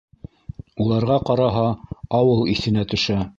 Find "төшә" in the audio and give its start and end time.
2.95-3.21